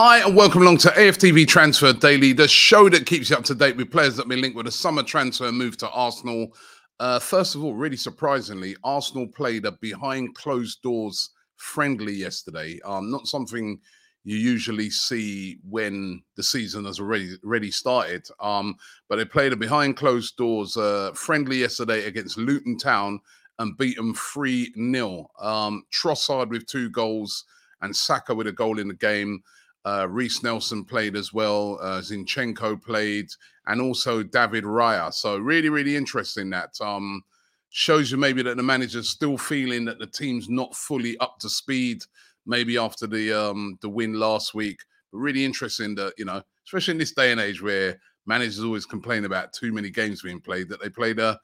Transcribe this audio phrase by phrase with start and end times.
[0.00, 3.54] Hi, and welcome along to AFTV Transfer Daily, the show that keeps you up to
[3.54, 6.54] date with players that been linked with a summer transfer move to Arsenal.
[7.00, 12.78] Uh, first of all, really surprisingly, Arsenal played a behind closed doors friendly yesterday.
[12.84, 13.80] Um, not something
[14.24, 18.28] you usually see when the season has already already started.
[18.40, 18.76] Um,
[19.08, 23.20] but they played a behind closed doors uh, friendly yesterday against Luton Town
[23.58, 25.30] and beat them 3 0.
[25.40, 27.44] Um, Trossard with two goals
[27.80, 29.42] and Saka with a goal in the game.
[29.84, 31.78] Uh, Reiss Nelson played as well.
[31.80, 33.28] Uh, Zinchenko played,
[33.66, 35.12] and also David Raya.
[35.12, 36.50] So really, really interesting.
[36.50, 37.22] That um,
[37.70, 41.48] shows you maybe that the manager's still feeling that the team's not fully up to
[41.48, 42.02] speed.
[42.44, 44.80] Maybe after the um, the win last week,
[45.12, 48.84] but really interesting that you know, especially in this day and age where managers always
[48.84, 51.38] complain about too many games being played, that they played a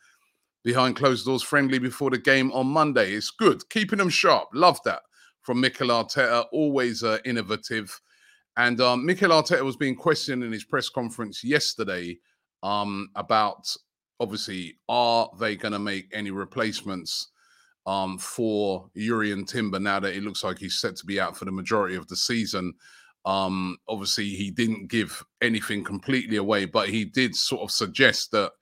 [0.65, 3.13] behind closed doors friendly before the game on Monday.
[3.13, 4.49] It's good, keeping them sharp.
[4.55, 5.03] Love that
[5.43, 6.47] from Mikel Arteta.
[6.53, 8.01] Always uh, innovative.
[8.57, 12.19] And um, Mikel Arteta was being questioned in his press conference yesterday
[12.63, 13.75] um, about
[14.21, 17.29] obviously are they going to make any replacements
[17.87, 21.45] um, for Jurrien Timber now that it looks like he's set to be out for
[21.45, 22.73] the majority of the season.
[23.27, 28.53] Um, obviously, he didn't give anything completely away, but he did sort of suggest that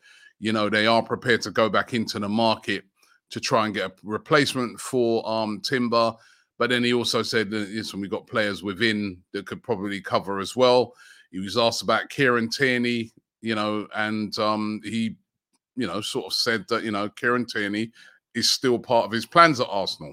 [0.42, 2.84] you know, they are prepared to go back into the market
[3.30, 6.12] to try and get a replacement for um, Timber.
[6.58, 10.40] But then he also said that listen, we've got players within that could probably cover
[10.40, 10.94] as well.
[11.30, 15.14] He was asked about Kieran Tierney, you know, and um, he,
[15.76, 17.92] you know, sort of said that, you know, Kieran Tierney
[18.34, 20.12] is still part of his plans at Arsenal.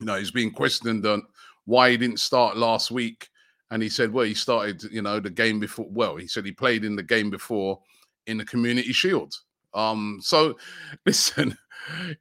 [0.00, 1.22] You know, he's being questioned on
[1.66, 3.28] why he didn't start last week.
[3.70, 5.86] And he said, well, he started, you know, the game before.
[5.90, 7.80] Well, he said he played in the game before
[8.26, 9.34] in the Community Shield.
[9.74, 10.56] Um, so
[11.06, 11.56] listen,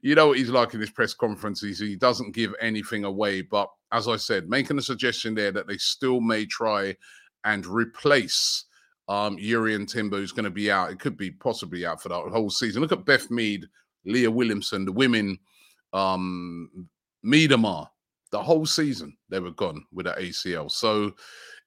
[0.02, 1.80] you know what he's like in his press conferences.
[1.80, 3.42] He doesn't give anything away.
[3.42, 6.96] But as I said, making a suggestion there that they still may try
[7.46, 8.66] and replace
[9.10, 10.92] um Jurrien Timber, who's going to be out.
[10.92, 12.82] It could be possibly out for the whole season.
[12.82, 13.66] Look at Beth Mead,
[14.06, 15.38] Leah Williamson, the women,
[15.92, 16.88] um
[17.26, 17.88] Miedema,
[18.32, 20.72] the whole season they were gone with that ACL.
[20.72, 21.14] So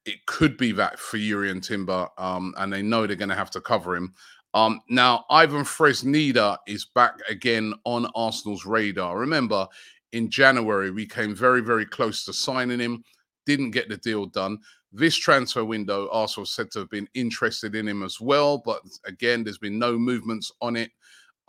[0.07, 3.51] it could be that for Jurrien Timber, um, and they know they're going to have
[3.51, 4.15] to cover him.
[4.55, 9.19] Um, now, Ivan Fresneda is back again on Arsenal's radar.
[9.19, 9.67] Remember,
[10.13, 13.03] in January, we came very, very close to signing him,
[13.45, 14.59] didn't get the deal done.
[14.93, 19.45] This transfer window, Arsenal said to have been interested in him as well, but again,
[19.45, 20.91] there's been no movements on it.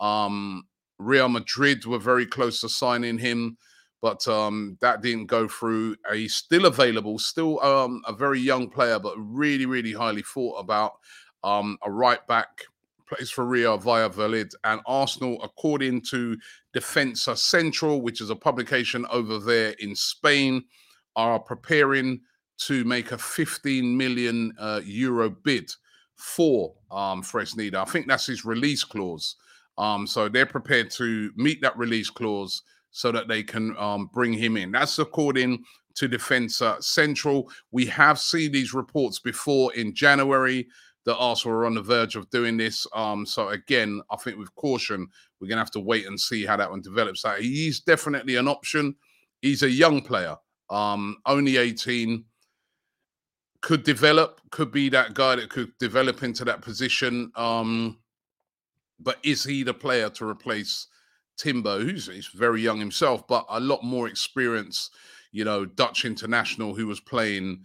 [0.00, 0.64] Um,
[0.98, 3.56] Real Madrid were very close to signing him
[4.00, 5.96] but um, that didn't go through.
[6.12, 10.92] He's still available, still um, a very young player, but really, really highly thought about.
[11.44, 12.64] Um, a right back
[13.08, 16.36] plays for Real Valladolid and Arsenal, according to
[16.74, 20.64] Defensa Central, which is a publication over there in Spain,
[21.16, 22.20] are preparing
[22.58, 25.70] to make a 15 million uh, euro bid
[26.16, 27.76] for um, Fresneda.
[27.76, 29.36] I think that's his release clause.
[29.78, 34.32] Um, so they're prepared to meet that release clause so that they can um, bring
[34.32, 34.72] him in.
[34.72, 35.64] That's according
[35.96, 37.50] to Defensa Central.
[37.70, 40.68] We have seen these reports before in January
[41.04, 42.86] that Arsenal are on the verge of doing this.
[42.94, 45.08] Um, so again, I think with caution,
[45.40, 47.22] we're gonna have to wait and see how that one develops.
[47.22, 48.94] So he's definitely an option.
[49.40, 50.36] He's a young player,
[50.70, 52.24] um, only 18.
[53.60, 57.32] Could develop, could be that guy that could develop into that position.
[57.34, 57.98] Um,
[59.00, 60.88] but is he the player to replace
[61.38, 64.90] Timber, who's he's very young himself, but a lot more experience,
[65.32, 67.64] you know, Dutch international who was playing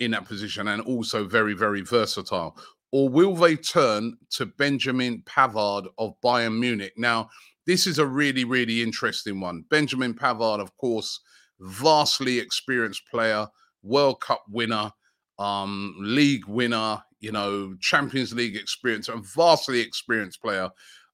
[0.00, 2.56] in that position and also very, very versatile.
[2.90, 6.92] Or will they turn to Benjamin Pavard of Bayern Munich?
[6.96, 7.30] Now,
[7.66, 9.64] this is a really, really interesting one.
[9.70, 11.20] Benjamin Pavard, of course,
[11.60, 13.46] vastly experienced player,
[13.82, 14.90] World Cup winner,
[15.38, 20.68] um, league winner, you know, Champions League experience, a vastly experienced player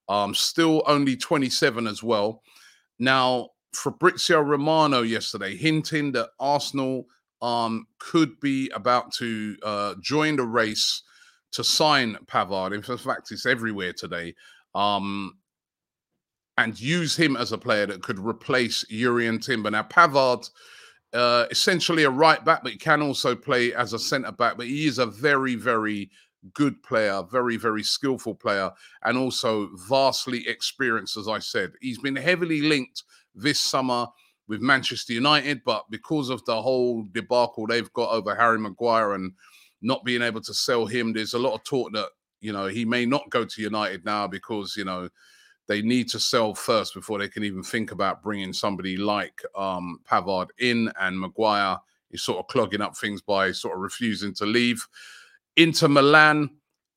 [0.08, 2.42] um, still only 27 as well.
[2.98, 7.06] Now, Fabrizio Romano yesterday hinting that Arsenal
[7.42, 11.02] um, could be about to uh, join the race
[11.52, 12.74] to sign Pavard.
[12.74, 14.34] In fact, it's everywhere today.
[14.74, 15.34] Um,
[16.56, 19.70] and use him as a player that could replace Jurrien Timber.
[19.70, 20.50] Now, Pavard
[21.12, 24.56] uh, essentially a right back, but he can also play as a centre back.
[24.56, 26.10] But he is a very, very
[26.54, 28.70] good player, very, very skillful player,
[29.04, 31.72] and also vastly experienced, as I said.
[31.80, 33.02] He's been heavily linked
[33.34, 34.06] this summer
[34.48, 39.32] with Manchester United, but because of the whole debacle they've got over Harry Maguire and
[39.82, 42.08] not being able to sell him, there's a lot of talk that,
[42.40, 45.08] you know, he may not go to United now because, you know,
[45.66, 50.00] they need to sell first before they can even think about bringing somebody like um,
[50.10, 51.76] Pavard in and Maguire
[52.10, 54.86] is sort of clogging up things by sort of refusing to leave.
[55.58, 56.50] Inter Milan,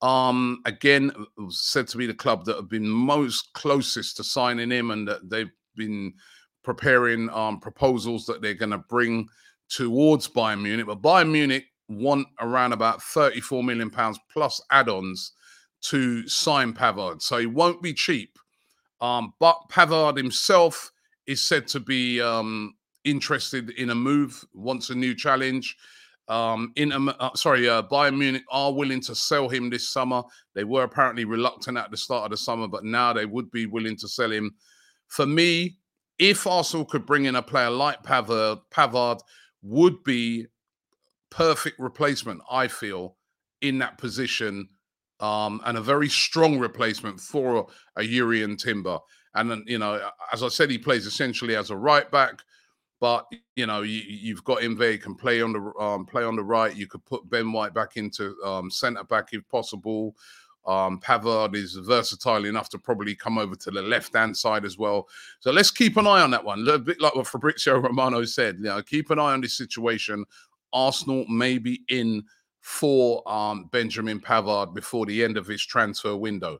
[0.04, 1.12] um, again,
[1.50, 5.28] said to be the club that have been most closest to signing him and that
[5.30, 6.14] they've been
[6.64, 9.28] preparing um, proposals that they're going to bring
[9.68, 10.86] towards Bayern Munich.
[10.86, 15.34] But Bayern Munich want around about 34 million pounds plus add-ons
[15.82, 17.24] to sign Pavard.
[17.24, 18.38] So he won't be cheap.
[19.02, 20.92] Um, but Pavard himself
[21.26, 22.76] is said to be um,
[23.06, 25.76] interested in a move, wants a new challenge.
[26.32, 30.24] Um, in uh, sorry, uh, Bayern Munich are willing to sell him this summer.
[30.56, 33.66] They were apparently reluctant at the start of the summer, but now they would be
[33.66, 34.52] willing to sell him.
[35.10, 35.76] For me,
[36.20, 39.20] if Arsenal could bring in a player like Pavard, Pavard
[39.62, 40.48] would be
[41.32, 42.40] perfect replacement.
[42.50, 43.18] I feel
[43.60, 44.70] in that position
[45.20, 47.68] um, and a very strong replacement for
[47.98, 49.00] a Jurrien Timber.
[49.36, 52.42] And you know, as I said, he plays essentially as a right back,
[53.02, 53.26] but
[53.56, 54.92] you know, you, have got him there.
[54.92, 56.74] He can play on the um, play on the right.
[56.74, 60.16] You could put Ben White back into um, centre back if possible.
[60.68, 64.78] Um, Pavard is versatile enough to probably come over to the left hand side as
[64.78, 65.10] well.
[65.40, 66.66] So let's keep an eye on that one.
[66.70, 68.58] A bit like what Fabrizio Romano said.
[68.58, 70.24] You know, keep an eye on this situation.
[70.72, 72.24] Arsenal may be in
[72.62, 76.60] for um, Benjamin Pavard before the end of his transfer window.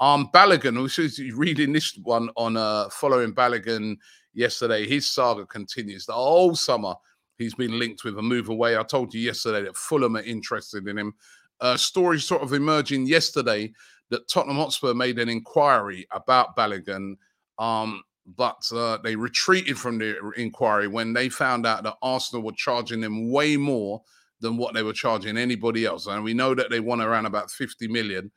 [0.00, 3.96] Um, Balogun, is reading this one on uh, following Balogun
[4.34, 6.06] yesterday, his saga continues.
[6.06, 6.94] The whole summer,
[7.38, 8.76] he's been linked with a move away.
[8.76, 11.14] I told you yesterday that Fulham are interested in him.
[11.60, 13.72] Uh, story sort of emerging yesterday
[14.10, 17.16] that Tottenham Hotspur made an inquiry about Balogun,
[17.58, 18.02] um,
[18.36, 23.00] but uh, they retreated from the inquiry when they found out that Arsenal were charging
[23.00, 24.02] them way more
[24.40, 26.06] than what they were charging anybody else.
[26.06, 28.30] And we know that they won around about 50 million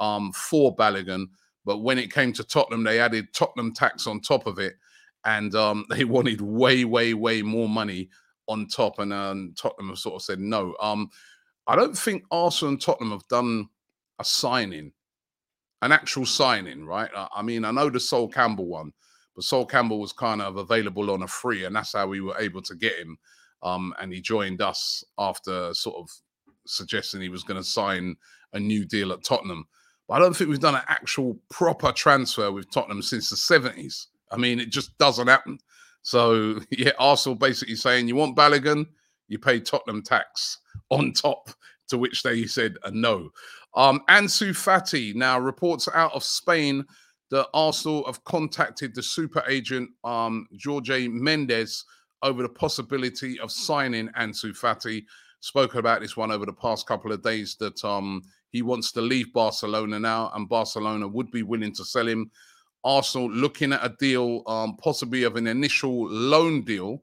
[0.00, 1.26] um, for Balogun.
[1.64, 4.74] But when it came to Tottenham, they added Tottenham tax on top of it.
[5.24, 8.08] And um, they wanted way, way, way more money
[8.48, 8.98] on top.
[8.98, 10.74] And um, Tottenham have sort of said no.
[10.80, 11.10] Um,
[11.66, 13.68] I don't think Arsenal and Tottenham have done
[14.18, 14.92] a signing,
[15.82, 17.10] an actual signing, right?
[17.34, 18.92] I mean, I know the Sol Campbell one,
[19.34, 22.38] but Sol Campbell was kind of available on a free, and that's how we were
[22.38, 23.18] able to get him.
[23.62, 26.08] Um, and he joined us after sort of
[26.66, 28.16] suggesting he was going to sign
[28.52, 29.66] a new deal at Tottenham.
[30.08, 34.06] But I don't think we've done an actual proper transfer with Tottenham since the 70s.
[34.30, 35.58] I mean, it just doesn't happen.
[36.02, 38.86] So, yeah, Arsenal basically saying, you want Balogun,
[39.28, 40.58] you pay Tottenham tax
[40.90, 41.50] on top,
[41.88, 43.30] to which they said a no.
[43.74, 46.84] Um, Ansu Fati, now reports out of Spain
[47.30, 51.84] that Arsenal have contacted the super agent um, Jorge Mendes
[52.22, 55.04] over the possibility of signing Ansu Fati.
[55.40, 59.00] Spoken about this one over the past couple of days that um, he wants to
[59.00, 62.30] leave Barcelona now, and Barcelona would be willing to sell him.
[62.84, 67.02] Arsenal looking at a deal, um, possibly of an initial loan deal,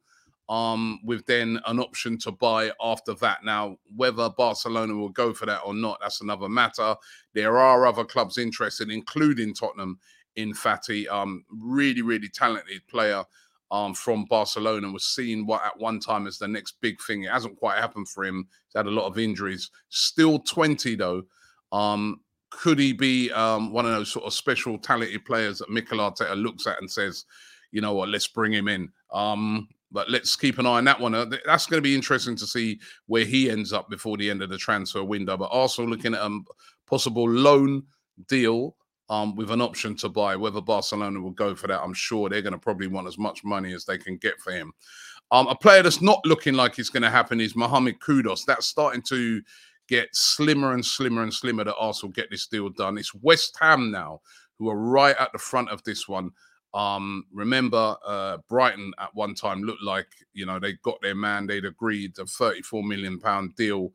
[0.50, 3.44] um, with then an option to buy after that.
[3.44, 6.96] Now, whether Barcelona will go for that or not, that's another matter.
[7.34, 10.00] There are other clubs interested, including Tottenham,
[10.36, 11.08] in Fati.
[11.10, 13.24] Um, really, really talented player
[13.74, 17.24] um, from Barcelona was seen what at one time as the next big thing.
[17.24, 18.48] It hasn't quite happened for him.
[18.68, 19.72] He's had a lot of injuries.
[19.90, 21.24] Still 20 though.
[21.72, 25.98] Um, could he be um, one of those sort of special talented players that Mikel
[25.98, 27.26] Arteta looks at and says,
[27.72, 28.90] you know what, let's bring him in.
[29.12, 31.16] Um, but let's keep an eye on that one.
[31.16, 34.44] Uh, that's going to be interesting to see where he ends up before the end
[34.44, 35.36] of the transfer window.
[35.36, 36.40] But also looking at a
[36.86, 37.84] possible loan
[38.28, 38.76] deal
[39.14, 40.36] um, with an option to buy.
[40.36, 43.44] Whether Barcelona will go for that, I'm sure they're going to probably want as much
[43.44, 44.74] money as they can get for him.
[45.32, 48.44] Um, a player that's not looking like it's going to happen is Mohamed Kudus.
[48.46, 49.42] That's starting to
[49.88, 52.98] get slimmer and slimmer and slimmer that Arsenal get this deal done.
[52.98, 54.22] It's West Ham now
[54.58, 56.32] who are right at the front of this one.
[56.74, 61.46] Um, remember, uh, Brighton at one time looked like you know they got their man.
[61.46, 63.92] They'd agreed a 34 million pound deal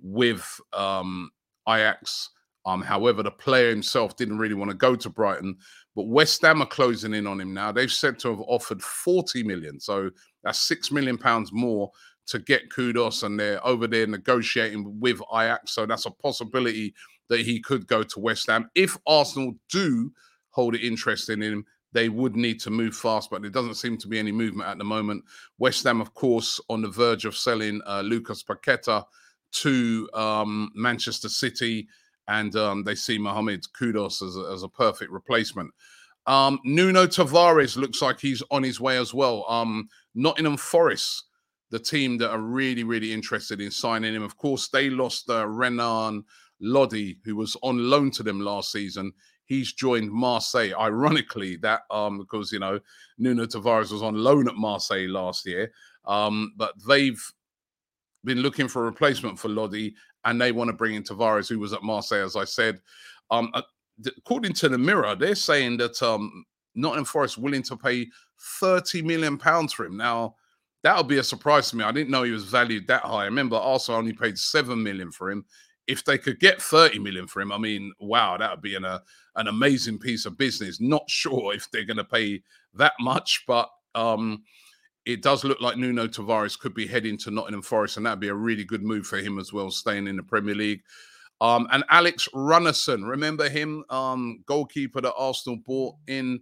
[0.00, 1.30] with um,
[1.68, 2.30] Ajax.
[2.64, 5.56] Um, however, the player himself didn't really want to go to Brighton,
[5.96, 7.72] but West Ham are closing in on him now.
[7.72, 10.10] They've said to have offered 40 million, so
[10.44, 11.90] that's six million pounds more
[12.26, 15.72] to get Kudus, and they're over there negotiating with Ajax.
[15.72, 16.94] So that's a possibility
[17.28, 20.12] that he could go to West Ham if Arsenal do
[20.50, 21.64] hold it interest in him.
[21.94, 24.78] they would need to move fast, but there doesn't seem to be any movement at
[24.78, 25.22] the moment.
[25.58, 29.04] West Ham, of course, on the verge of selling uh, Lucas Paqueta
[29.52, 31.86] to um, Manchester City,
[32.32, 35.70] and um, they see Mohamed Kudus as a, as a perfect replacement.
[36.26, 39.44] Um, Nuno Tavares looks like he's on his way as well.
[39.48, 41.24] Um, Nottingham Forest,
[41.70, 44.22] the team that are really, really interested in signing him.
[44.22, 46.24] Of course, they lost uh, Renan
[46.60, 49.12] Lodi, who was on loan to them last season.
[49.44, 50.72] He's joined Marseille.
[50.78, 52.80] Ironically, that um, because you know
[53.18, 55.70] Nuno Tavares was on loan at Marseille last year.
[56.06, 57.22] Um, but they've
[58.24, 61.58] been looking for a replacement for Lodi, and they want to bring in Tavares, who
[61.58, 62.80] was at Marseille, as I said.
[63.30, 63.62] Um, uh,
[64.16, 68.06] according to the Mirror, they're saying that um, Nottingham Forest willing to pay
[68.60, 69.96] 30 million pounds for him.
[69.96, 70.36] Now,
[70.82, 71.84] that would be a surprise to me.
[71.84, 73.22] I didn't know he was valued that high.
[73.22, 75.44] I remember Arsenal only paid 7 million for him.
[75.86, 78.84] If they could get 30 million for him, I mean, wow, that would be an,
[78.84, 79.00] uh,
[79.36, 80.80] an amazing piece of business.
[80.80, 82.42] Not sure if they're going to pay
[82.74, 84.42] that much, but um,
[85.04, 88.28] it does look like Nuno Tavares could be heading to Nottingham Forest, and that'd be
[88.28, 90.82] a really good move for him as well, staying in the Premier League.
[91.40, 96.40] Um, and Alex Runarsson, remember him, um, goalkeeper that Arsenal bought in.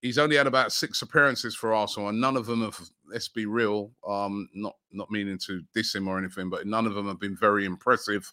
[0.00, 2.80] He's only had about six appearances for Arsenal, and none of them have.
[3.06, 6.94] Let's be real, um, not not meaning to diss him or anything, but none of
[6.94, 8.32] them have been very impressive.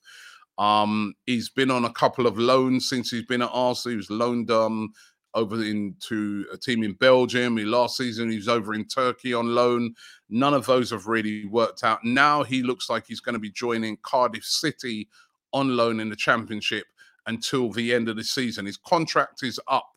[0.58, 3.92] Um, he's been on a couple of loans since he's been at Arsenal.
[3.92, 4.94] He was loaned um,
[5.34, 7.58] over into a team in Belgium.
[7.58, 9.94] He last season he was over in Turkey on loan.
[10.30, 12.04] None of those have really worked out.
[12.04, 15.08] Now he looks like he's going to be joining Cardiff City
[15.54, 16.86] on loan in the Championship
[17.28, 18.66] until the end of the season.
[18.66, 19.88] His contract is up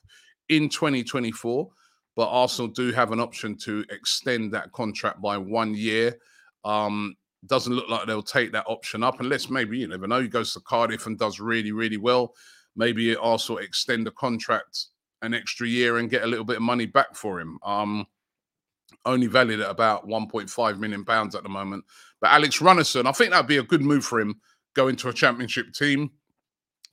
[0.49, 1.69] in 2024,
[2.15, 6.19] but Arsenal do have an option to extend that contract by one year.
[6.65, 10.21] Um, doesn't look like they'll take that option up unless maybe you never know.
[10.21, 12.35] He goes to Cardiff and does really, really well.
[12.77, 14.87] Maybe also extend the contract
[15.23, 17.59] an extra year and get a little bit of money back for him.
[17.65, 18.07] Um,
[19.05, 21.85] only valued at about 1.5 million pounds at the moment.
[22.21, 24.41] But Alex Runarsson, I think that'd be a good move for him
[24.75, 26.11] going to a championship team.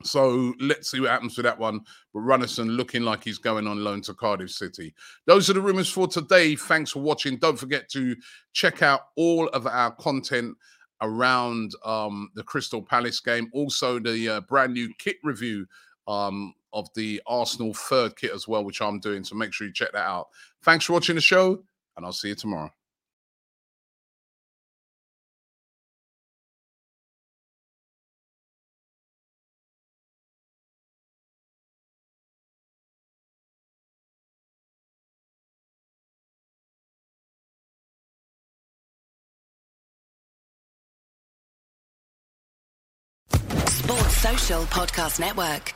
[0.04, 1.82] So let's see what happens with that one.
[2.14, 4.94] But Runarsson looking like he's going on loan to Cardiff City.
[5.26, 6.56] Those are the rumors for today.
[6.56, 7.38] Thanks for watching.
[7.38, 8.16] Don't forget to
[8.54, 10.56] check out all of our content
[11.02, 13.50] around um, the Crystal Palace game.
[13.54, 15.66] Also, the uh, brand new kit review
[16.08, 19.24] um, of the Arsenal third kit as well, which I'm doing.
[19.24, 20.28] So make sure you check that out.
[20.64, 21.64] Thanks for watching the show,
[21.98, 22.72] and I'll see you tomorrow.
[43.66, 45.74] Sports Social Podcast Network.